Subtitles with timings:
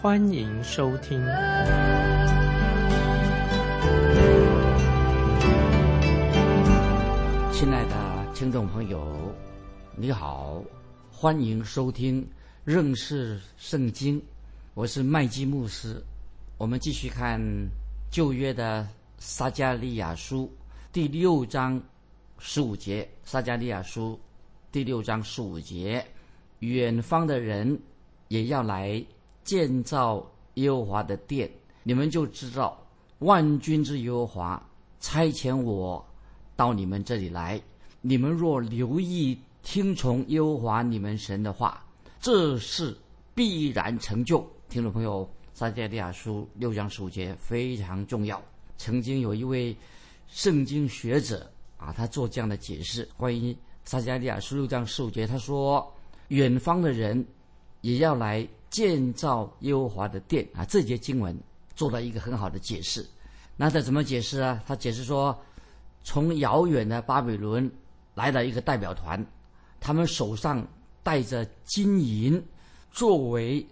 [0.00, 1.18] 欢迎收听。
[7.52, 9.34] 亲爱的听众朋友，
[9.96, 10.62] 你好，
[11.10, 12.24] 欢迎收听
[12.64, 14.22] 认识圣经。
[14.74, 16.00] 我是麦基牧师。
[16.58, 17.40] 我们继续看
[18.08, 18.86] 旧约的
[19.18, 20.48] 撒加利亚书
[20.92, 21.82] 第六章
[22.38, 23.08] 十五节。
[23.24, 24.16] 撒加利亚书
[24.70, 26.06] 第六章十五节：
[26.60, 27.76] 远方的人
[28.28, 29.04] 也要来
[29.48, 31.50] 建造耶和华的殿，
[31.82, 32.78] 你们就知道
[33.20, 34.62] 万军之耶和华
[35.00, 36.04] 差遣我。
[36.54, 37.58] 到你们这里来，
[38.02, 41.82] 你们若留意听从耶和华你们神的话，
[42.20, 42.94] 这事
[43.34, 44.46] 必然成就。
[44.68, 48.42] 听众朋友，撒迦利亚书六章十五节非常重要。
[48.76, 49.74] 曾经有一位
[50.26, 55.90] 圣经学者啊，他做这样的解释：关于撒迦利亚书六章十五节，他说
[56.28, 57.24] ：“远方的人
[57.80, 61.36] 也要来建造耶和华的殿啊。”这节经文
[61.74, 63.06] 做了一个很好的解释。
[63.56, 64.62] 那他怎么解释啊？
[64.66, 65.38] 他解释说。
[66.04, 67.70] 从遥远的巴比伦
[68.14, 69.22] 来了一个代表团，
[69.78, 70.66] 他们手上
[71.02, 72.42] 带着金银，
[72.90, 73.66] 作为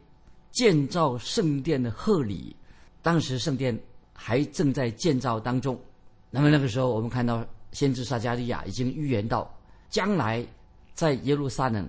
[0.51, 2.55] 建造圣殿的贺礼。
[3.01, 3.79] 当时圣殿
[4.13, 5.81] 还正在建造当中。
[6.29, 9.51] 那么那个时候，我们看到先知撒加利亚已经预言到，
[9.89, 10.45] 将来
[10.93, 11.89] 在耶路撒冷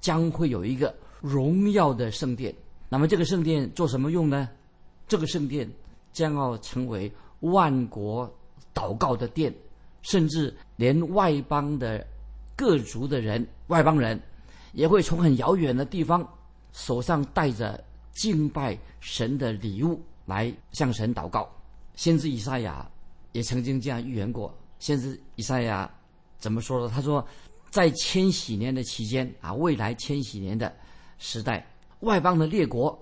[0.00, 0.92] 将会有一个
[1.24, 2.54] 荣耀的圣殿。
[2.88, 4.48] 那么这个圣殿做什么用呢？
[5.08, 5.68] 这个圣殿
[6.12, 8.30] 将要成为万国
[8.74, 9.52] 祷告的殿。
[10.02, 12.06] 甚至连外邦的
[12.54, 14.20] 各族的人、外邦人，
[14.74, 16.22] 也会从很遥远的地方
[16.74, 17.82] 手上带着
[18.12, 21.48] 敬拜神的礼物来向神祷告。
[21.94, 22.86] 先知以赛亚
[23.32, 24.54] 也曾经这样预言过。
[24.78, 25.90] 先知以赛亚
[26.36, 26.92] 怎么说呢？
[26.94, 27.26] 他说，
[27.70, 30.70] 在千禧年的期间啊，未来千禧年的
[31.18, 31.66] 时代，
[32.00, 32.98] 外邦的列国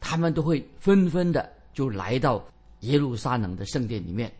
[0.00, 2.44] 他们都会纷纷的就来到
[2.80, 4.32] 耶路撒冷的圣殿里面。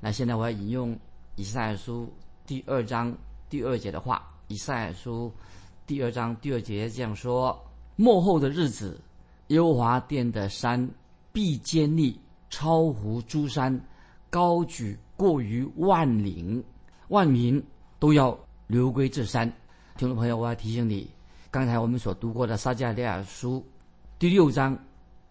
[0.00, 0.98] 那现在我要引用。
[1.36, 2.12] 以赛亚书
[2.44, 3.16] 第二章
[3.48, 5.32] 第二节的话，以赛亚书
[5.86, 7.58] 第二章第二节这样说：
[7.96, 9.00] 末后的日子，
[9.46, 10.86] 耶和华殿的山
[11.32, 13.80] 必坚立，超乎诸山，
[14.28, 16.62] 高举过于万岭，
[17.08, 17.64] 万民
[17.98, 19.50] 都要流归这山。
[19.96, 21.10] 听众朋友，我要提醒你，
[21.52, 23.62] 刚才我们所读过的撒迦利亚书
[24.18, 24.74] 第六章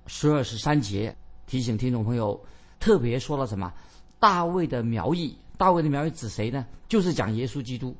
[0.05, 1.15] 十二十三节，
[1.47, 2.39] 提醒听众朋友，
[2.79, 3.73] 特别说了什么？
[4.19, 5.35] 大卫的苗裔。
[5.57, 6.63] 大卫的苗裔指谁呢？
[6.87, 7.97] 就是讲耶稣基督，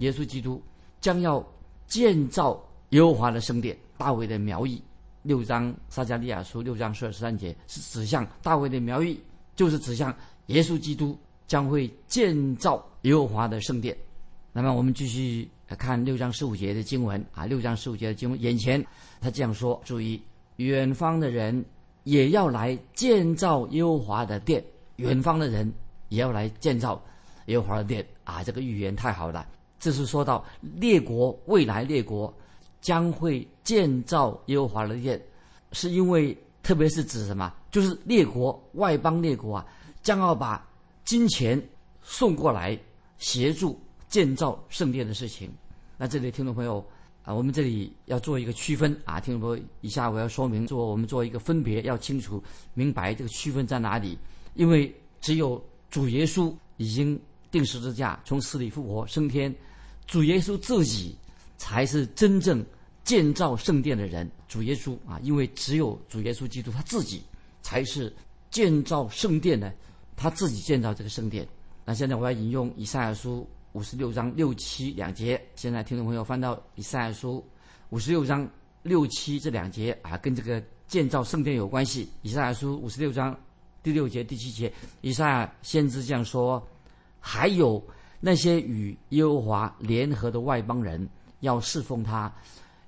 [0.00, 0.62] 耶稣基督
[1.00, 1.42] 将要
[1.86, 3.74] 建造耶和华的圣殿。
[3.96, 4.82] 大卫的苗裔，
[5.22, 9.18] 六章撒加利亚书六章十二十三节是指向大卫的苗裔，
[9.56, 10.14] 就是指向
[10.48, 13.96] 耶稣基督将会建造耶和华的圣殿。
[14.52, 18.84] 那么我们继续看六章十五节的经文啊，六章十五节的经文，眼前
[19.20, 20.20] 他这样说：注意，
[20.56, 21.64] 远方的人
[22.02, 24.64] 也要来建造耶和华的殿，
[24.96, 25.72] 远方的人。
[26.10, 27.02] 也要来建造
[27.46, 28.44] 耶和华的殿啊！
[28.44, 29.44] 这个预言太好了。
[29.80, 32.32] 这是说到列国未来列国
[32.80, 35.20] 将会建造耶和华的殿，
[35.72, 37.52] 是因为特别是指什么？
[37.70, 39.66] 就是列国外邦列国啊，
[40.02, 40.64] 将要把
[41.04, 41.60] 金钱
[42.00, 42.78] 送过来
[43.18, 43.76] 协助
[44.14, 45.50] 建造圣殿的事情。
[45.98, 46.78] 那这里听众朋友
[47.24, 52.40] 啊，我们这里要做一个区分啊，听众朋友，以下我要说明做我们做一个分别，要清楚
[52.74, 54.16] 明白这个区分在哪里，
[54.54, 55.60] 因为只有。
[55.90, 57.16] 主耶稣已经
[57.52, 59.54] 定十字架，从死里复活升天。
[60.08, 61.16] 主耶稣自己
[61.56, 62.66] 才是真正
[63.04, 64.28] 建造圣殿的人。
[64.48, 67.22] 主耶稣啊，因为只有主耶稣基督他自己
[67.62, 68.12] 才是
[68.50, 69.72] 建造圣殿的，
[70.16, 71.46] 他自己建造这个圣殿。
[71.84, 75.40] 那现在我要引用以赛亚书五十六章六七两节。
[75.56, 77.44] 现在听众朋友翻到以赛亚书
[77.90, 78.48] 五十六章
[78.82, 82.08] 六七这两节啊，跟这个建造圣殿有关系。
[82.22, 83.36] 以赛亚书五十六章。
[83.82, 84.72] 第六节、第七节，
[85.02, 86.66] 以赛亚先知这样说：
[87.20, 87.82] 还有
[88.18, 91.06] 那些与耶和华联合的外邦人，
[91.40, 92.34] 要侍奉他，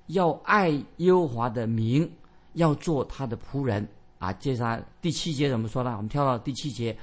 [0.07, 2.11] 要爱耶和华的名，
[2.53, 3.87] 要做他的仆人。
[4.17, 5.91] 啊，接下来第七节怎么说呢？
[5.97, 6.97] 我们跳到第七节：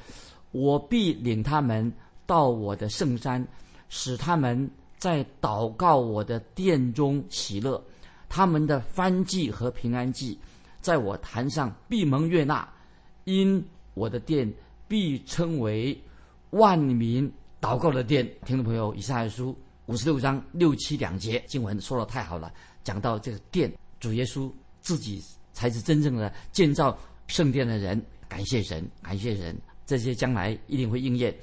[0.51, 1.93] 我必领他们
[2.27, 3.47] 到我的圣山，
[3.89, 7.83] 使他们在祷告我的殿中喜乐。
[8.29, 10.37] 他们的翻祭和平安祭，
[10.81, 12.69] 在我坛上闭蒙悦纳。
[13.25, 13.65] 因
[13.95, 14.53] 我的殿
[14.87, 15.99] 必称为
[16.51, 18.29] 万民祷告的殿。
[18.45, 19.57] 听众朋友，以赛亚书
[19.87, 22.53] 五十六章六七两节经文说的太好了，
[22.83, 25.23] 讲到这个殿，主耶稣自己
[25.53, 26.99] 才是真正的建造
[27.29, 28.05] 圣殿的人。
[28.29, 29.57] 感谢神，感谢神，
[29.87, 31.35] 这些将来一定会应验。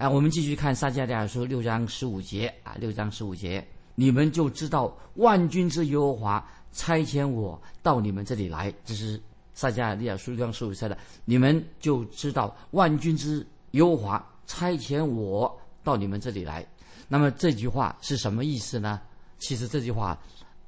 [0.00, 3.62] 啊，我们继续看撒迦利亚书六章十五节啊，六章十五节，
[3.94, 6.42] 你们就知道万军之耶和华
[6.72, 8.72] 差遣我到你们这里来。
[8.82, 9.20] 这是
[9.52, 15.54] 撒迦利亚书六章十五节的，你们就知道万军之耶和华差遣我
[15.84, 16.66] 到你们这里来。
[17.06, 18.98] 那么这句话是什么意思呢？
[19.38, 20.18] 其实这句话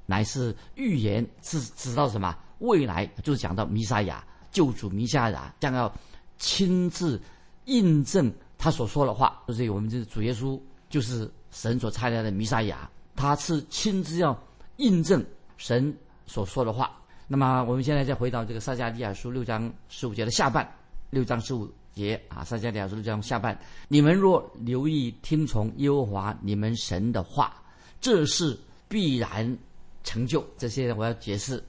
[0.05, 2.37] 乃是预言，是指到什么？
[2.59, 5.91] 未来就是讲到弥撒亚救主弥撒亚将要
[6.37, 7.19] 亲自
[7.65, 8.31] 印证。
[8.63, 10.57] 他所说的话，就是我们这主耶稣
[10.89, 14.41] 就是神所差来的弥撒亚，他是亲自要
[14.77, 15.21] 印证
[15.57, 15.93] 神
[16.25, 16.97] 所说的话。
[17.27, 20.65] 那么我们现在再回到这个撒迦利亚书六章十五节的下半，
[21.09, 27.61] 六章十五节啊，撒迦利亚书六章下半，你们若留意听从耶和华你们神的话，
[27.99, 28.57] 这是
[28.87, 29.57] 必然
[30.05, 30.41] 成就。
[30.57, 31.61] 这些我要解释。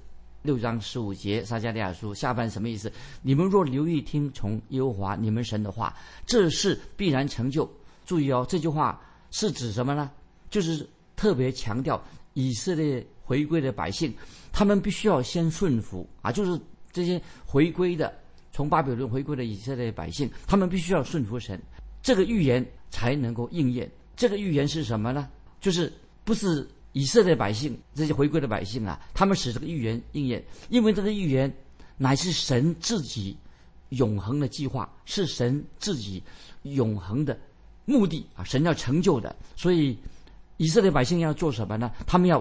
[0.44, 2.93] 六章十五节，撒迦利亚书下半什么意思？
[3.23, 5.96] 你们若留意听从耶和华你们神的话，
[6.26, 7.67] 这事必然成就。
[8.05, 9.00] 注意哦，这句话
[9.31, 10.11] 是指什么呢？
[10.50, 10.87] 就是
[11.17, 11.99] 特别强调
[12.35, 14.14] 以色列回归的百姓，
[14.52, 16.61] 他们必须要先顺服啊，就是
[16.93, 18.14] 这些回归的
[18.52, 21.58] 从巴比伦回归的以色列百姓，他们必须要顺服神，
[22.02, 23.91] 这个预言才能够应验。
[24.14, 25.26] 这个预言是什么呢？
[25.58, 25.91] 就是
[26.23, 26.69] 不是。
[26.94, 31.52] 以色列百姓，这些回归的百姓啊，他们使这个预言应验，因为这个预言
[31.96, 33.37] 乃是神自己
[33.88, 36.23] 永恒的计划，是神自己
[36.62, 37.37] 永恒的
[37.85, 39.35] 目的啊，神要成就的。
[39.56, 39.99] 所以
[40.56, 41.91] 以色列百姓要做什么呢？
[42.06, 42.41] 他们要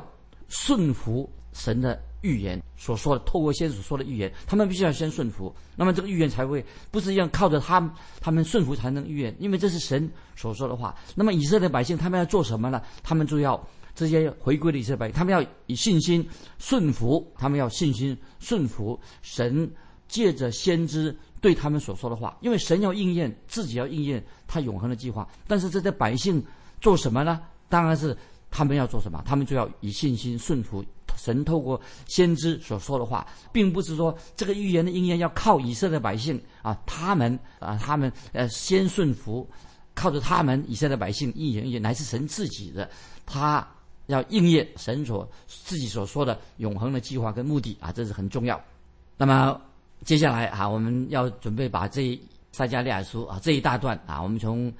[0.50, 5.52] 顺服神的预言所说的，透过先所说的预言，他们必须要先顺服。
[5.76, 7.92] 那么这个预言才会不是要靠着他
[8.22, 10.96] 他们顺服才能预言，因为这是神所说的话。
[11.16, 12.80] 那么以色列百姓他们要做什么呢？
[13.02, 13.60] 他们就要。
[13.96, 19.72] 这些回归的以色列，他们要以信心顺服，他们要信心顺服神
[20.08, 25.28] 借着先知对他们所说的话，因为神要应验自己要应验他永恒的计划。
[25.48, 26.44] 但是这些百姓
[26.82, 27.42] 做什么呢？
[27.70, 28.16] 当然是
[28.50, 30.84] 他们要做什么，他们就要以信心顺服
[31.16, 39.48] 神透过先知所说的话，并不是说这个预言的应验要靠以色列百姓啊，他们啊，他们呃先顺服，
[39.94, 42.90] 靠着他们以色列百姓应验也乃是神自己的
[43.26, 43.68] 他。
[44.08, 48.62] 要应验神所自己所说的永恒的计划跟目的啊，这是很重要。
[49.18, 49.60] 那么
[50.04, 52.20] 接下来啊，我们要准备把这
[52.52, 54.72] 撒加利亚书啊这一大段啊，我们从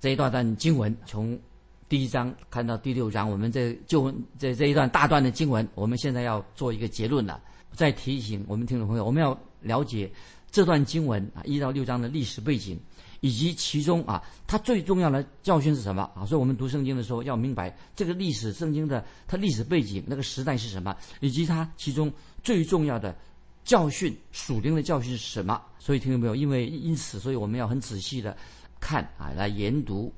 [0.00, 1.38] 这一大段经文，从
[1.88, 7.40] 第一章看到第六章，我们这就这这一段大段的经文，我们现在要做一个结论了。
[7.72, 10.10] 再提醒我们听众朋友，我们要了解
[10.50, 12.78] 这段经文啊一到六章的历史背景。
[13.20, 16.24] 以及其中啊，它最重要的教训是什么啊？
[16.24, 22.12] 所以我们读圣经的时候要明白这个历史圣经的它历史背景，那个时代是什么，以及它其中
[22.42, 23.16] 最重要的
[23.64, 25.60] 教训属灵的教训是什么。
[25.78, 26.36] 所以听到没有？
[26.36, 28.36] 因为因此，所以我们要很仔细的
[28.78, 30.12] 看啊，来研读、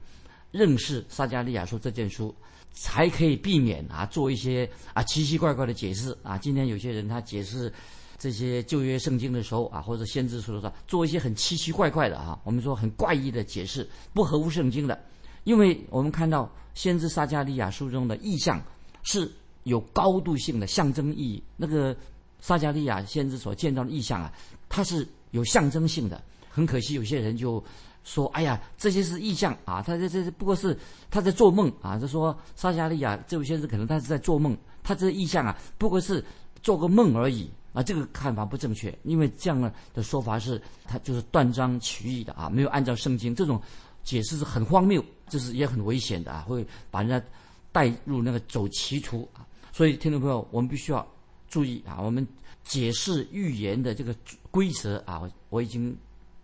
[0.50, 2.34] 认识撒加利亚书这件书，
[2.72, 6.36] 才可以避免啊做一些啊奇奇怪怪的解释啊。
[6.36, 7.72] 今天有些人他解释。
[8.20, 15.00] 这些旧约圣经的时候啊，或者先知说的时候，做一些很奇奇怪怪的啊，我们说很怪异的解释，不合乎圣经的。
[15.44, 18.62] 因为我们看到先知撒加利亚书中的意象
[19.04, 21.42] 是有高度性的象征意义。
[21.56, 21.96] 那个
[22.40, 24.30] 撒加利亚先知所见到的意象啊，
[24.68, 26.22] 它是有象征性的。
[26.50, 27.64] 很可惜，有些人就
[28.04, 30.76] 说：“哎呀，这些是意象啊，他这这不过是
[31.10, 36.22] 他在做梦啊。”就说撒加利亚这位先知可能他是在做梦，他这意象啊，不过是
[36.62, 37.48] 做个梦而已。
[37.72, 43.60] 啊，这个看法不正确，因为这样的说法是，他就是断章取义的啊，没有按照圣经这种
[44.02, 47.24] 解释是很荒谬，这是也很危险的啊，会把人家
[47.70, 49.46] 带入那个走歧途啊。
[49.72, 51.06] 所以听众朋友，我们必须要
[51.48, 52.26] 注意啊，我们
[52.64, 54.12] 解释预言的这个
[54.50, 55.96] 规则啊，我已经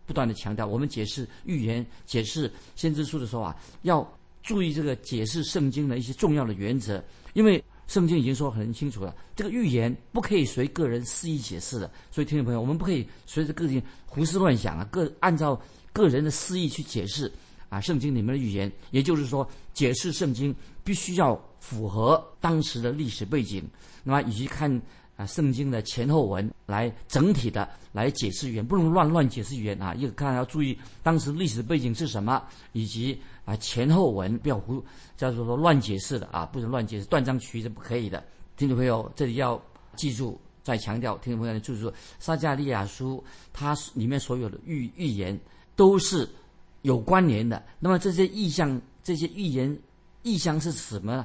[0.06, 4.08] 不断的强调，我们解释预言、解释先知书的时候啊，要
[4.44, 7.02] 注意这个解释圣经的一些重要的原则，
[7.34, 7.60] 因为。
[7.86, 11.90] 圣经已经说很清楚了，这个预言不可以随个人肆意解释的。
[12.10, 15.60] 所以，听众朋友，我们不可以随着个人胡思乱想啊，个按照
[15.92, 17.30] 个人的肆意去解释
[17.68, 18.70] 啊，圣经里面的预言。
[18.90, 23.62] 也就是说，解释圣经必须要符合当时的历史背景，
[24.02, 24.82] 那么以及看
[25.16, 29.94] 啊圣经的前后文来整体的来解释语言，不能乱乱解释语言啊。
[29.94, 32.42] 一看要注意当时历史背景是什么，
[32.72, 33.18] 以及。
[33.46, 34.84] 啊，前后文不要胡，
[35.16, 38.20] 叫做说乱解释的啊，不能乱解释，断章取义是不可以的。
[38.56, 39.62] 听众朋友，这里要
[39.94, 45.38] 记住再强调，听众朋友记住说，撒加利亚书它里面所有的预预言
[45.76, 46.28] 都是
[46.82, 47.64] 有关联的。
[47.78, 49.78] 那么这些意象，这些预言
[50.24, 51.24] 意象是什么呢？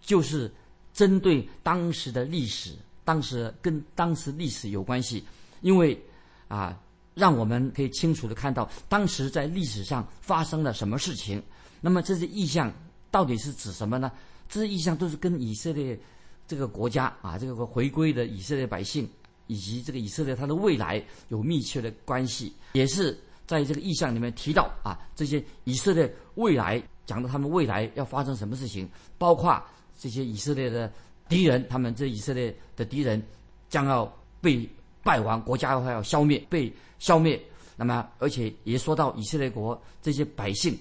[0.00, 0.50] 就是
[0.94, 2.74] 针对当时的历史，
[3.10, 5.24] 当时跟当时历史有关系，
[5.62, 6.00] 因为
[6.46, 6.80] 啊，
[7.12, 11.42] 让我们可以清楚的看到当时在历史上发生了什么事情。
[11.80, 12.72] 那么这些意象
[13.10, 14.12] 到底是指什么呢？
[14.48, 15.98] 这些意象都是跟以色列
[16.46, 19.10] 这个国家啊，这个回归的以色列百姓，
[19.48, 28.88] 以及这个以色列它的未来有密切的关系，也是在这个意象里面提到啊，这些以色列未来讲到他们未来要发生什么事情，
[29.18, 29.60] 包括
[29.98, 30.92] 这些以色列的
[31.30, 33.22] 敌人，他们这以色列的敌人
[33.70, 34.04] 将要
[34.42, 34.68] 被
[35.02, 37.40] 败亡，国家要消灭，被消灭。
[37.76, 40.76] 那么，而且也说到以色列国这些百姓。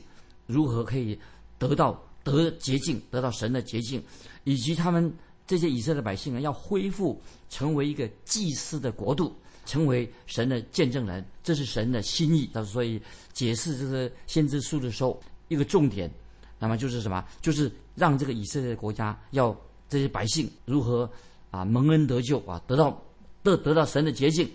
[0.47, 1.17] 如何可以
[1.59, 4.03] 得到得洁净，得到神的洁净，
[4.43, 5.13] 以及他们
[5.45, 9.31] 这些以色列百姓呢，要恢复成为一个祭司的国度，
[9.67, 12.49] 成为神的见证人，这是神的心意。
[12.51, 12.99] 他所以
[13.31, 16.11] 解释这个先知书的时候，一个重点，
[16.57, 17.23] 那么就是什么？
[17.41, 19.55] 就是让这个以色列国家要
[19.89, 21.09] 这些百姓如何
[21.51, 23.01] 啊蒙恩得救啊，得到
[23.43, 24.49] 得得到神的洁净，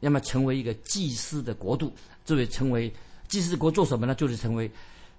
[0.00, 1.92] 要么成为一个祭司的国度。
[2.24, 2.90] 作为成为
[3.28, 4.14] 祭司国做什么呢？
[4.14, 4.70] 就是成为。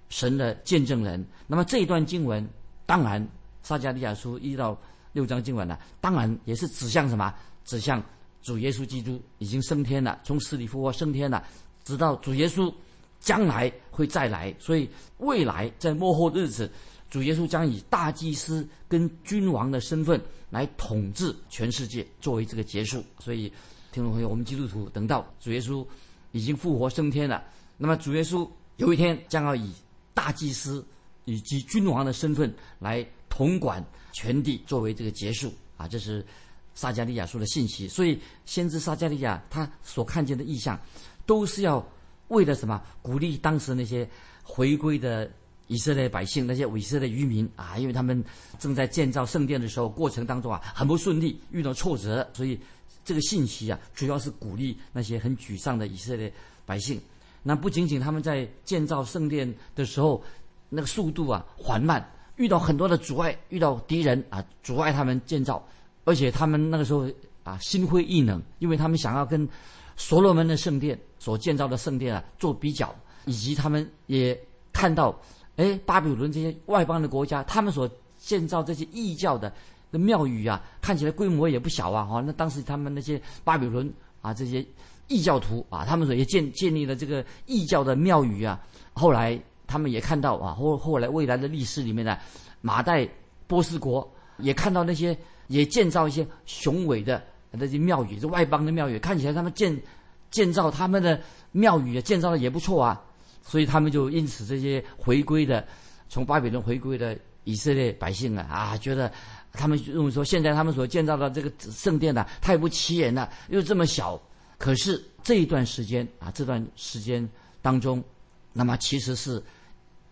[0.09, 1.21] 神的见证人。
[1.47, 2.47] 那么这一段经文，
[2.85, 3.27] 当然
[3.61, 4.79] 撒迦利亚书一到
[5.11, 7.33] 六章经文呢，当然也是指向什么？
[7.65, 8.01] 指向
[8.41, 11.45] 主耶稣基督已经升天了，从死里复活升天了，
[11.83, 12.73] 直到主耶稣
[13.19, 14.55] 将来会再来。
[14.59, 16.71] 所以未来在末后日子，
[17.09, 23.03] 主耶稣将以大祭司跟君王的身份来统治全世界，作为这个结束。
[23.19, 23.51] 所以
[23.91, 25.85] 听众朋友，我们基督徒等到主耶稣
[26.31, 27.43] 已经复活升天了，
[27.77, 29.73] 那么主耶稣有一天将要以
[30.13, 30.85] 大祭司
[31.25, 33.83] 以及君王的身份来统管
[34.13, 36.25] 全地，作为这个结束啊，这是
[36.73, 37.87] 撒加利亚说的信息。
[37.87, 40.79] 所以，先知撒加利亚他所看见的意象，
[41.25, 41.85] 都是要
[42.27, 42.81] 为了什么？
[43.01, 44.07] 鼓励当时那些
[44.43, 45.31] 回归的
[45.67, 48.23] 以色列百姓，那些以色列渔民啊，因为他们
[48.57, 52.59] 正在建造圣殿的时候，过程当中啊很不顺利，遇到挫折，所以
[53.03, 56.31] 这个信息啊，主要是鼓励那些很沮丧的以色列
[56.65, 56.99] 百姓。
[57.43, 60.21] 那不仅仅他们在建造圣殿的时候，
[60.69, 62.05] 那个速度啊缓慢，
[62.35, 65.65] 遇到很多的阻碍，遇到敌人啊阻碍他们建造，
[66.03, 67.09] 而且他们那个时候
[67.43, 69.47] 啊心灰意冷，因为他们想要跟
[69.95, 72.93] 所罗门的圣殿所建造的圣殿啊做比较，
[73.25, 74.37] 以及他们也
[74.73, 75.17] 看到，
[75.57, 77.87] 哎，巴比伦这些外邦的国家，他们所
[78.17, 79.53] 建造这些异教的
[79.91, 84.65] 的庙宇啊，看起来规模也不小啊，哈，那当时他们那些巴比伦啊这些。
[85.09, 88.61] 异教徒啊，他们所也建建立了这个异教的庙宇啊。
[88.91, 92.17] 后来他们也看到啊，后后来未来的历史里面呢，
[92.59, 93.07] 马代
[93.47, 94.05] 波斯国
[94.39, 99.81] 也看到那些也建造一些雄伟的那些庙宇，这外邦的庙宇看起来他们建
[100.29, 101.17] 建造他们的
[101.53, 103.01] 庙宇建造的也不错啊。
[103.47, 105.65] 所以他们就因此这些回归的
[106.09, 109.11] 从巴比伦回归的以色列百姓啊啊，觉得
[109.53, 114.21] 他们认为说现在他们所建造的这个圣殿呢太不起眼了，又这么小。
[114.57, 117.27] 可是这一段时间啊，这段时间
[117.61, 118.03] 当中，
[118.51, 119.41] 那么其实是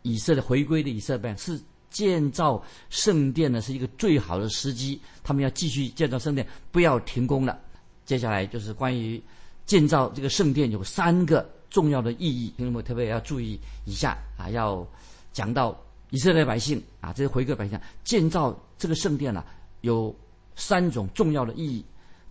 [0.04, 5.02] 以色列回归的以色列是建造圣殿呢，是一个最好的时机。
[5.24, 7.60] 他们要继续建造圣殿，不要停工了。
[8.06, 9.22] 接下来就是关于
[9.66, 14.88] 建造这个圣殿有三个重要的意义，听众们特别要注意一下啊，要
[15.34, 15.78] 讲到
[16.10, 19.44] 以色列百姓啊，这些回归百姓建造这个圣殿呢，
[19.82, 20.16] 有
[20.56, 21.84] 三种重要的意义。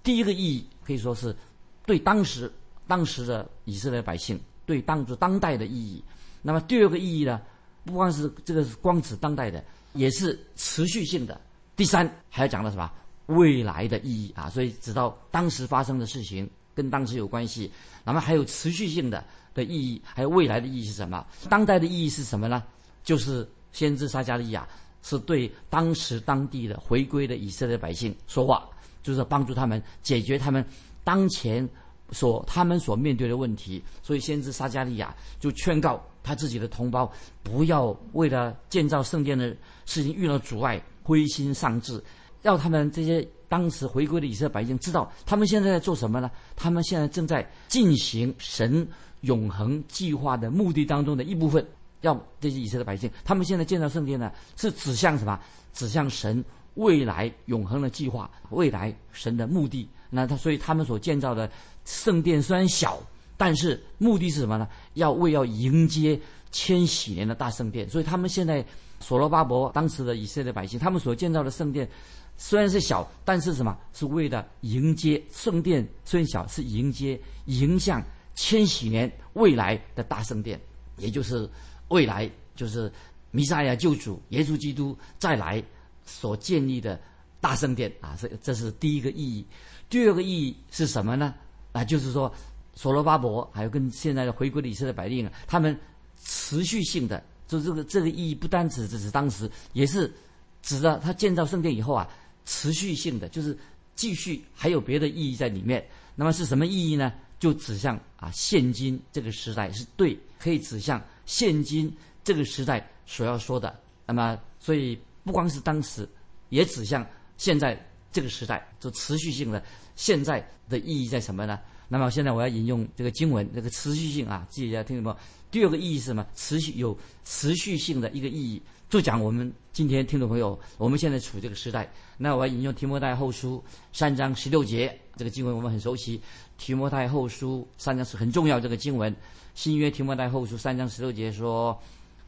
[0.03, 1.37] 第一个意义可以说是。
[1.85, 2.51] 对当时
[2.87, 6.03] 当时的以色列百姓，对当时当代的意义。
[6.41, 7.39] 那么第二个意义呢？
[7.85, 11.39] 不光是这个是光指当代的，也是持续性的。
[11.77, 12.91] 第三还要讲到什么？
[13.27, 14.49] 未来的意义啊！
[14.49, 17.71] 所以直到当时发生的事情跟当时有关系。
[18.04, 21.25] 那么还有持续性的的意义，还有未来的意义是什么？
[21.49, 22.62] 当代的意义是什么呢？
[23.02, 24.66] 就是先知撒加利亚
[25.02, 28.69] 是对当时当地的回归的以色列百姓说话，
[29.02, 30.64] 就是帮助他们解决他们。
[31.04, 31.69] 当前
[32.11, 37.11] 所他们所面对的问题，所以先知撒加利亚就劝告他自己的同胞，
[37.43, 39.54] 不要为了建造圣殿的
[39.85, 42.02] 事情遇到阻碍，灰心丧志，
[42.45, 46.31] 要他们这些当时回归的以色列百姓知道，他们现在在做什么呢？
[46.57, 48.87] 他们现在正在进行神
[49.23, 51.67] 永恒计划的目的当中的一部分。
[52.03, 55.41] 要这些以色列百姓，他们现在建造圣殿呢，是指向什么？
[55.73, 59.89] 指向神未来永恒的计划，未来神的目的。
[60.11, 61.51] 那他所以他们所建造的
[61.87, 63.01] 圣殿虽然小，
[63.39, 64.69] 但是目的是什么呢？
[64.93, 66.21] 要为要迎接
[66.53, 68.63] 千禧年的大圣殿，所以他们现在
[69.01, 71.89] 所罗巴伯当时的以色列百姓，他们所建造的圣殿
[72.37, 73.76] 虽然是小，但是什么？
[73.93, 78.03] 是为了迎接圣殿虽然小，是迎接迎向
[78.35, 80.61] 千禧年未来的大圣殿，
[80.99, 81.49] 也就是
[81.88, 82.93] 未来就是
[83.31, 85.62] 弥赛亚救主耶稣基督再来
[86.05, 87.00] 所建立的
[87.41, 88.17] 大圣殿啊！
[88.21, 89.47] 这这是第一个意义。
[89.88, 91.35] 第二个意义是什么呢？
[91.73, 92.33] 啊，就是说。
[92.76, 95.79] 所罗巴伯还有跟现在的回归的以色列百姓，他们
[96.21, 100.12] 持续性的，就这个这个意义不单指只是当时，也是
[100.61, 102.09] 指的他建造圣殿以后啊，
[102.45, 103.57] 持续性的就是
[103.95, 105.87] 继续还有别的意义在里面。
[106.15, 107.13] 那么是什么意义呢？
[107.41, 113.79] 就指向啊，现今这个时代是对，可以指向现今这个时代所要说的。
[114.07, 116.09] 那么所以不光是当时，
[116.49, 117.79] 也指向现在
[118.13, 119.63] 这个时代，就持续性的
[119.97, 121.59] 现在的意义在什么呢？
[121.89, 125.21] 那么现在我要引用这个经文，这个持续性啊，记一下，听懂没？
[125.51, 126.27] 第二个意义是什么？
[126.35, 128.63] 持续有持续性的一个意义，
[128.95, 131.93] 就讲我们今天听众朋友，我们现在处这个时代。
[132.17, 133.61] 那我要引用提摩太后书
[133.93, 136.21] 三章十六节，这个经文我们很熟悉。
[136.59, 139.13] 提摩太后书三章是很重要这个经文。
[139.57, 141.77] 新约提摩太后书三章十六节说，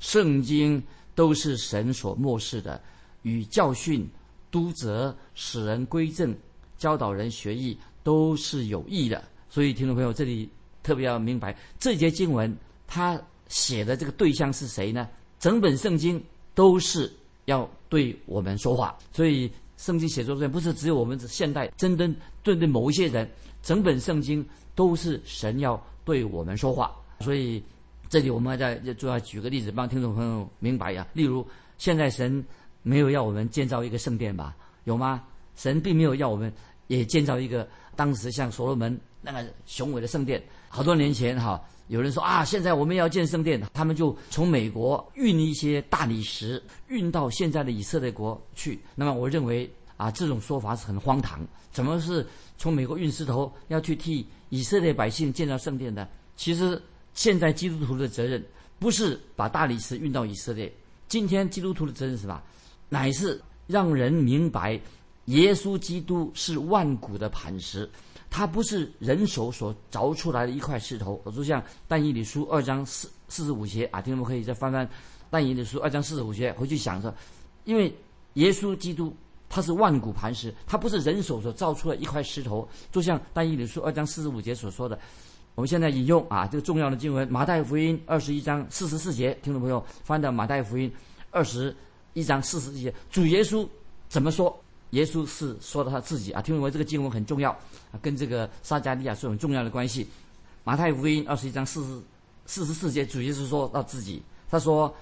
[0.00, 0.82] 圣经
[1.14, 2.82] 都是神所漠视的，
[3.22, 4.04] 与教训、
[4.50, 6.36] 督责、使人归正、
[6.76, 9.22] 教导人学艺，都是有益的。
[9.48, 10.50] 所以，听众朋友，这里
[10.82, 12.52] 特别要明白，这节经文
[12.88, 15.08] 他写的这个对象是谁呢？
[15.38, 16.20] 整本圣经
[16.56, 17.08] 都是
[17.44, 18.98] 要对我们说话。
[19.12, 23.30] 所以，圣经写作上不是只有我们现代针对对某一些人，
[23.62, 24.44] 整本圣经
[24.74, 26.90] 都是神要对我们说话。
[27.20, 27.62] 所以，
[28.08, 31.06] 这里我们再就要举个例子，帮听众朋友明白呀。
[31.12, 31.46] 例如，
[31.78, 32.44] 现在神
[32.82, 34.56] 没有要我们建造一个圣殿吧？
[34.84, 35.22] 有吗？
[35.54, 36.52] 神并没有要我们
[36.86, 38.98] 也建造一个当时像所罗门。
[39.22, 48.80] 那个雄伟的圣殿，好多年前哈，有人说啊，现在我们要建圣殿，他们就从美国运一些大理石运到现在的以色列国去。
[48.94, 51.46] 那么我认为啊，这种说法是很荒唐。
[51.72, 52.26] 怎么是
[52.58, 56.08] 从美国运石头要去替以色列百姓建造圣殿的？
[56.36, 56.80] 其实
[57.14, 58.44] 现在基督徒的责任
[58.78, 60.72] 不是把大理石运到以色列，
[61.06, 62.42] 今天基督徒的责任是什么？
[62.88, 64.80] 乃是让人明白，
[65.26, 67.88] 耶稣基督是万古的磐石。
[68.30, 74.88] 它不是人手所凿出来的一块石头，就像但以理书二章四四十五节啊，听众们可以再翻翻
[75.30, 77.14] 但以理书二章四十五节回去想着，
[77.64, 77.94] 因为
[78.34, 79.14] 耶稣基督
[79.48, 84.98] 他是万古磐石，他不是人手所造出的一块石头，就像但以理书二章四十五节所说的。
[85.54, 90.92] 我们现在引用啊这个重要的经文，马太福音二十一章四十四节，听众朋友翻到马太福音
[91.30, 91.74] 二十
[92.12, 93.66] 一章四十四节，主耶稣
[94.08, 94.54] 怎么说？
[94.90, 97.50] 耶稣是说的他自己啊，听为这个经文很重要
[97.90, 100.06] 啊，跟这个撒加利亚是很重要的关系。
[100.62, 102.00] 马太福音二十一章四十
[102.46, 104.94] 四十四节，主耶稣说到自己，他说：“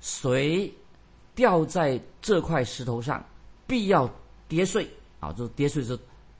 [0.00, 0.72] 谁
[1.34, 3.24] 掉在这块石头上，
[3.66, 4.08] 必要
[4.48, 4.88] 跌碎
[5.20, 5.32] 啊！
[5.32, 5.98] 就跌碎是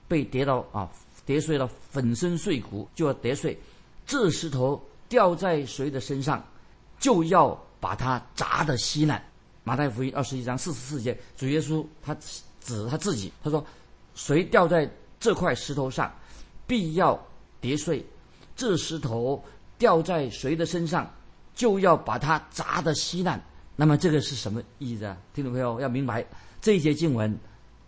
[0.09, 0.89] 被跌到啊，
[1.25, 3.59] 跌碎了，粉身碎骨就要跌碎。
[4.07, 6.45] 这石头掉在谁的身上，
[6.99, 9.23] 就要把它砸得稀烂。”
[9.65, 12.17] 马太福音二十一章四十四节，主耶稣他。
[12.67, 13.65] 指他自己，他说
[14.17, 16.13] ：“谁掉在这块石头上，
[16.67, 17.19] 必要
[17.61, 18.03] 跌碎；
[18.57, 19.43] 这石头
[19.79, 21.09] 掉在谁的身上，
[21.55, 23.41] 就要把它砸得稀烂。”
[23.77, 25.17] 那么这个是什么意思啊？
[25.33, 26.25] 听众朋友要明白，
[26.61, 27.39] 这一节经文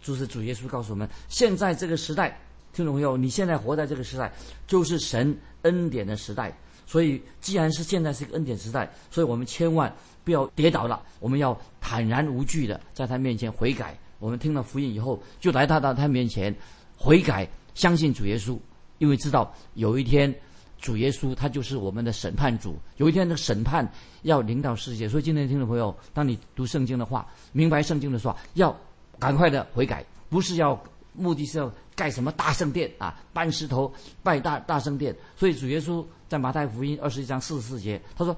[0.01, 2.39] 就是主耶稣告诉我们：现在这个时代，
[2.73, 4.33] 听众朋友，你现在活在这个时代，
[4.67, 6.57] 就是神恩典的时代。
[6.87, 13.99] 所以，既然是现在是一个恩典时代，所以我们千万不要跌倒了，我们要坦然无惧的在他面前悔改。
[14.19, 16.55] 我们听了福音以后，就来到到他面前，
[16.97, 18.59] 悔改，相信主耶稣，
[18.99, 20.35] 因为知道有一天，
[20.79, 23.89] 主耶稣他就是我们的审判主，有一天的审判
[24.23, 25.09] 要领导世界。
[25.09, 28.77] 所以今天听众朋友，当你读圣经的话，明白圣经的话，要
[29.19, 30.81] 赶快的悔改，不是要
[31.13, 35.15] 目的是要盖什么大圣殿啊，搬石头拜大大圣殿。
[35.37, 38.37] 所以主耶稣在马太福音二十一章四十四节，他说：“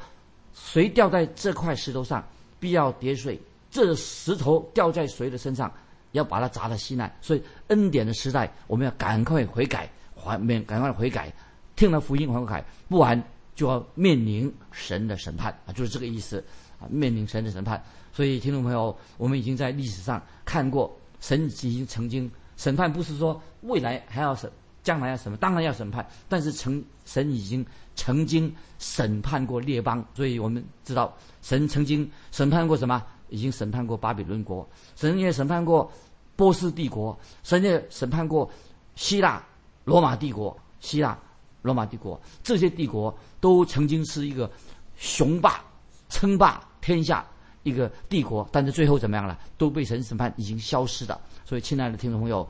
[0.54, 2.22] 谁掉在这块石头上，
[2.58, 3.40] 必要跌碎。”
[3.70, 5.72] 这石头掉在谁的身上，
[6.12, 7.10] 要把它砸得稀烂。
[7.20, 11.32] 所以恩典的时代，我们要赶快悔改，还免赶快悔改，
[11.76, 13.22] 听了福音悔改，不然
[13.54, 16.44] 就要面临神的审判啊，就是这个意思
[16.80, 17.80] 啊，面临神的审判。
[18.12, 24.50] 所以听众朋友，我们已经在历史上看过，神已经曾经审判，不是说未来还要审，
[24.82, 33.00] 将来要审判，当然要审判，但是曾神已经曾经审判过列邦，所以我们知道神曾经审判过什么。
[33.30, 35.90] 已经审判过巴比伦国，神也审判过
[36.36, 38.50] 波斯帝国，神也审判过
[38.96, 39.42] 希腊
[39.84, 40.56] 罗马帝国。
[40.80, 41.18] 希腊
[41.60, 44.50] 罗马帝国，这些帝国都曾经是一个
[44.96, 45.62] 雄霸、
[46.08, 47.22] 称霸天下
[47.64, 49.38] 一个帝国，但是最后怎么样了？
[49.58, 51.20] 都被神审判，已经消失了。
[51.44, 52.48] 所以，亲爱的听众朋友，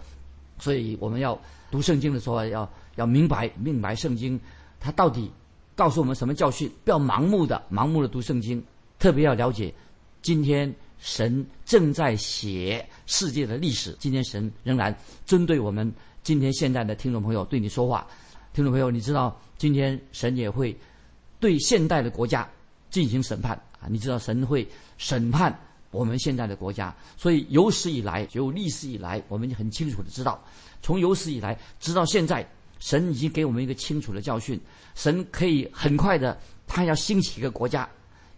[0.60, 1.36] 所以我们要
[1.72, 4.38] 读圣经的时候，要要明白明白圣经，
[4.78, 5.28] 它到底
[5.74, 6.70] 告诉我们什么教训？
[6.84, 8.62] 不要盲目的盲目的读圣经，
[9.00, 9.74] 特别要了解
[10.22, 10.72] 今天。
[11.02, 13.96] 神正在写世界的历史。
[13.98, 15.90] 今天神仍然针对我们
[16.22, 18.06] 今天现在的听众朋友对你说话。
[18.52, 20.78] 听众朋友，你知道今天神也会
[21.40, 22.46] 对现代的国家
[22.90, 23.88] 进行审判啊！
[23.88, 25.58] 你知道神会审判
[25.90, 26.94] 我们现在的国家。
[27.16, 30.38] 所以有史以来，有历史以来，我们很清楚的知道，
[30.82, 32.46] 从有史以来直到现在，
[32.78, 34.60] 神已经给我们一个清楚的教训：
[34.94, 37.88] 神可以很快的，他要兴起一个国家。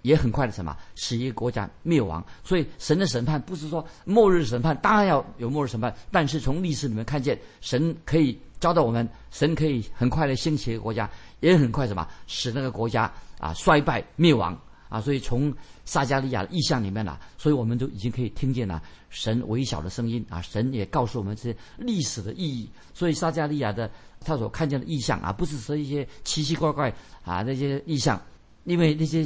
[0.02, 11.08] 也很快的什么使一个国家灭亡，所以神的审判不是说末日审判，当然要有末日审判，但是从历史里面看见，神可以教导我们，神可以很快的兴起一个国家，
[11.40, 23.88] 也很快什么使那个国家啊衰败灭亡啊，所以从撒加利亚的意象里面呢，所以我们都已经可以听见了神微小的声音啊，神也告诉我们这些历史的意义，所以撒加利亚的
[24.20, 26.92] 他所看见的意象啊，不是说一些奇奇怪怪
[27.24, 28.20] 啊那些意象，
[28.64, 29.24] 因为那些。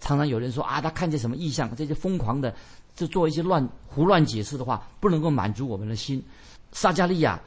[0.00, 2.54] 常常有人说啊，他看见什么异象，这些疯狂的，
[2.94, 6.22] 就做一些乱胡乱解释的话，不能够满足我们的心。
[6.70, 7.40] 撒加利亚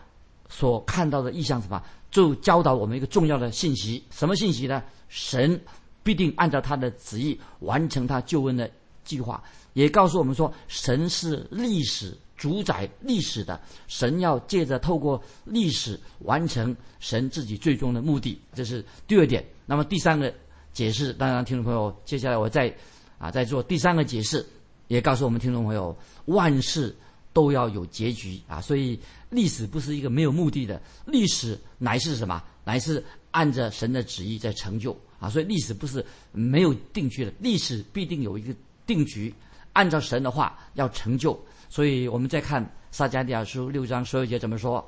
[0.49, 4.83] 所看到的异象什么，就教导我们一个重要的信息，什么信息呢？
[5.07, 5.59] 神
[6.03, 8.69] 必定按照他的旨意完成他救恩的
[9.03, 9.41] 计划，
[9.73, 19.45] 也告诉我们说，神是历史主宰历史的，神要借着透过历史完成神自己最终的目的，这是第二点。
[19.65, 20.33] 那么第三个。
[20.73, 22.73] 解释，当然，听众朋友，接下来我再
[23.17, 24.45] 啊再做第三个解释，
[24.87, 26.95] 也告诉我们听众朋友，万事
[27.33, 32.41] 都要有结局啊，所以历史不是一个没有目的的，历史乃是什么？
[32.63, 38.53] 乃是按着神的旨意在成就啊，所以历史不是没有定局的，历史必定有一个
[38.85, 39.33] 定局，
[39.73, 41.37] 按照神的话要成就。
[41.69, 44.85] 所以我们再看撒加利亚书六章十二节怎么说？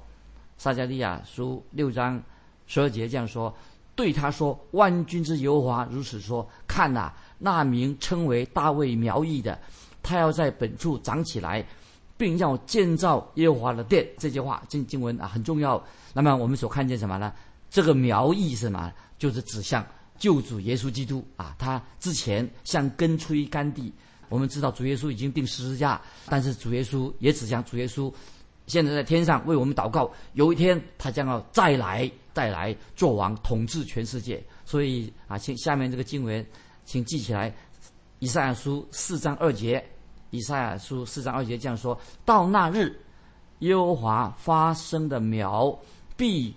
[0.58, 2.22] 撒加利亚书六章
[2.68, 3.54] 十二节这样说。
[3.96, 9.60] 对他说：“万军之耶和华如此说：看呐，那名称为大卫苗裔的，
[10.02, 11.64] 他要在本处长起来，
[12.18, 15.80] 并要建造耶和华的殿。”这句话经经文啊很重要。
[16.12, 17.32] 那么我们所看见什么呢？
[17.70, 18.92] 这个苗裔是什么？
[19.20, 19.86] 就是指向
[20.18, 21.56] 救主耶稣基督啊。
[21.60, 23.94] 他之前像根出于干地。
[24.30, 28.12] 我们知道主耶稣已经定十字架，但是主耶稣也指向主耶稣
[28.66, 30.12] 现在在天上为我们祷告。
[30.34, 32.12] 有一天他将要再来。
[32.34, 36.46] 带来做王统治全世界，所以啊，请下面这个经文，
[36.84, 37.54] 请记起来，
[38.20, 39.84] 以赛亚书四章二节，
[40.32, 43.00] 以赛亚书四章二节这样说到那日，
[43.60, 45.78] 耶和华发生的苗
[46.18, 46.54] 必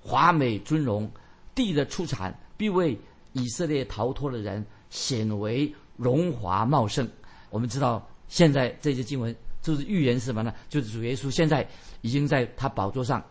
[0.00, 1.10] 华美尊荣，
[1.54, 2.98] 地的出产必为
[3.32, 7.08] 以色列逃脱的人显为荣华茂盛。
[7.50, 10.52] 我们知道现在这些经文就是预言什么呢？
[10.68, 11.66] 就是主耶稣现在
[12.00, 13.24] 已经在他宝座上。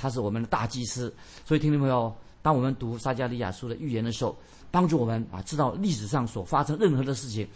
[0.00, 2.10] 他是我们的大祭司，所以听众朋友，
[2.40, 4.34] 当我们读撒加利亚书的预言的时候，
[4.70, 7.46] 帮助我们啊知道历史上所发生任何的事情，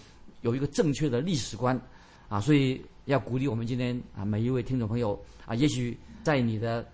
[0.42, 1.80] 有一个正确的历史观，
[2.28, 6.87] 啊，所以要鼓励我们今天啊每一位听众朋友啊，也许在你的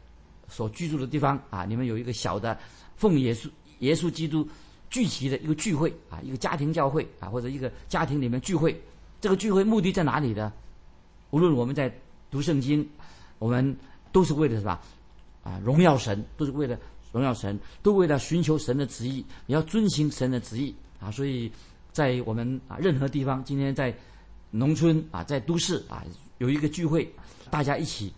[0.46, 2.56] 所居住的地方啊，你们有一个小的
[2.94, 4.48] 奉耶稣耶稣基督
[4.88, 8.80] 聚集的一个聚会啊，一个家庭教会啊，或者一个家庭里面聚会，
[9.20, 10.52] 这个聚会目的在哪里呢？
[11.30, 11.92] 无论我们在
[12.30, 12.88] 读圣经，
[13.40, 13.76] 我们
[14.12, 14.78] 都是为了什么？
[15.42, 16.78] 啊，荣耀神都是为了
[17.12, 19.24] 荣耀神，都为了寻求神的旨意。
[19.46, 21.10] 你要遵行神的旨意啊！
[21.10, 21.50] 所以
[21.92, 23.92] 在我们啊任何地方，今天在
[24.50, 26.04] 农村啊，在都市啊，
[26.38, 27.12] 有一个聚会，
[27.50, 28.12] 大家一起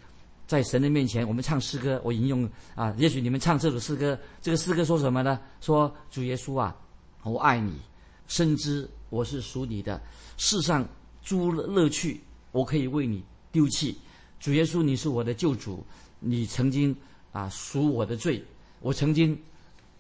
[0.47, 1.99] 在神的面前，我们唱诗歌。
[2.05, 5.41] 我引用啊，也许你们唱这首诗歌，这个诗歌说什么呢？
[5.63, 6.77] 说主耶稣啊，
[7.23, 7.73] 我爱你，
[8.27, 9.99] 深知我是属你的。
[10.37, 10.87] 世上
[11.23, 13.97] 诸乐趣，我可以为你丢弃。
[14.39, 15.83] 主耶稣，你是我的救主，
[16.21, 16.95] 你曾经。
[17.33, 18.43] 啊，赎我的罪！
[18.81, 19.37] 我曾经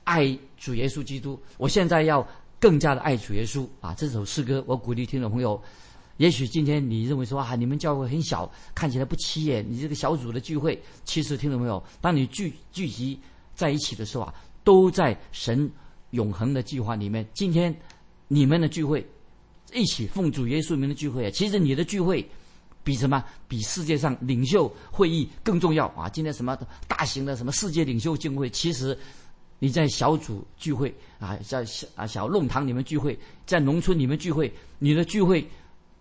[0.05, 2.27] 爱主耶稣基督，我现在要
[2.61, 3.95] 更加的爱主耶稣啊！
[3.95, 5.61] 这首诗歌，我鼓励听众朋友。
[6.18, 13.18] 也许今天你认为说啊，你们教会很小，看起来不起眼，你这个小组的聚会，其实听众朋友，当你聚聚集
[13.55, 15.71] 在一起的时候啊，都在神
[16.11, 17.27] 永恒的计划里面。
[17.33, 17.75] 今天
[18.29, 19.05] 你们的聚会，
[19.73, 22.29] 一起奉主耶稣名的聚会啊，其实你的聚会。
[22.85, 23.23] 比什么？
[23.49, 26.09] 比世界上领袖会议更重要啊！
[26.09, 28.97] 今天什么大型的什么世界领袖聚会，其实
[29.59, 35.49] 你在小组聚会啊，在小啊小弄堂里面聚会，在农村里面聚会，你的聚会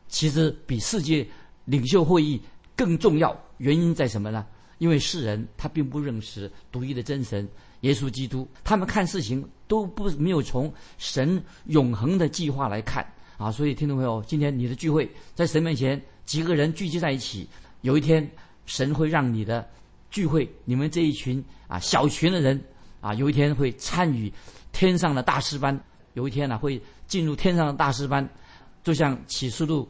[0.07, 1.27] 其实比世界
[1.65, 2.41] 领袖会议
[2.75, 3.39] 更重要。
[3.57, 4.45] 原因在什么呢？
[4.79, 7.47] 因为世人他并不认识独一的真神
[7.81, 13.05] 耶稣基督，他们看事情都不没有从神永恒的计划来看
[13.41, 13.51] 啊。
[13.51, 17.47] 所以，听众朋友，今天你的聚会在神面前，几个人聚集在一起，
[17.81, 18.29] 有一天
[18.65, 19.67] 神会让你的
[20.09, 22.61] 聚会，你们这一群啊小群的人
[22.99, 24.31] 啊，有一天会参与
[24.71, 25.77] 天上的大师班，
[26.13, 28.27] 有一天呢会进入天上的大师班，
[28.83, 29.89] 就像启示录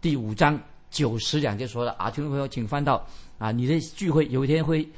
[0.00, 0.58] 第五章
[0.90, 3.04] 九十两节说的啊，听众朋友，请翻到。
[3.38, 4.88] 啊，你的聚会有一天会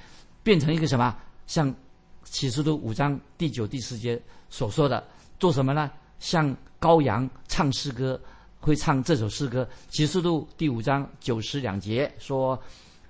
[0.44, 1.12] 变成一个什么？
[1.48, 1.74] 像
[2.22, 4.16] 启示录五章第九、第十节
[4.48, 5.04] 所说的，
[5.40, 5.90] 做什么呢？
[6.18, 8.20] 像羔羊唱诗歌，
[8.60, 9.68] 会唱这首诗歌。
[9.88, 12.60] 启示录第五章九十两节说：“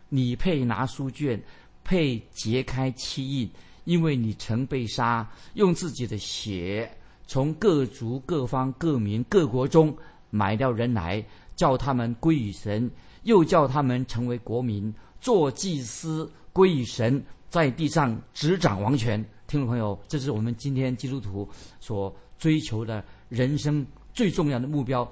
[0.09, 1.43] 你配拿书卷，
[1.85, 3.51] 配揭开七印，
[3.85, 6.91] 因为你曾被杀，用自己的血
[7.27, 9.97] 从各族、各方、各民、各国中
[10.31, 11.25] 买掉人来，
[11.57, 12.91] 叫他们归于神，
[13.25, 19.19] 又叫他们成为国民。”做祭司归于神，在地上执掌王权。
[19.49, 21.49] 听众朋友，这是我们今天基督徒
[21.81, 25.11] 所追求的人生最重要的目标。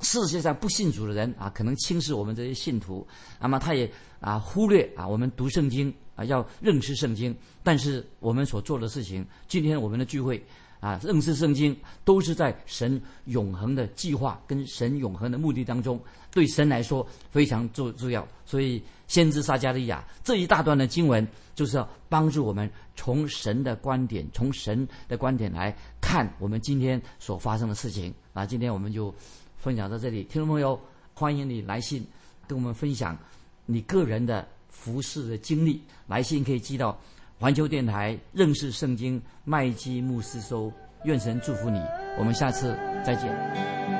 [0.00, 3.04] 世界上不信主的人啊，可能轻视我们这些信徒，
[3.40, 7.36] 那么他也啊忽略啊我们读圣经啊要认识圣经。
[7.64, 10.40] 但是我们所做的事情，今天我们的聚会。
[10.80, 18.26] 啊，认识圣经都是在神永恒的计划跟神永恒的目的当中，对神来说非常重重要。
[18.46, 28.14] 所以，先知撒加利亚这一大段的经文，就是要帮助我们从神的观点，从神的观点来看我们今天所发生的事情。
[28.32, 29.12] 啊，今天我们就
[29.56, 30.80] 分享到这里，听众朋友，
[31.12, 32.06] 欢迎你来信
[32.46, 33.18] 跟我们分享
[33.66, 36.96] 你个人的服饰的经历，来信可以寄到。
[37.40, 40.72] 环球电台认识圣经麦基牧师收，
[41.04, 41.80] 愿神祝福你，
[42.18, 43.97] 我们下次再见。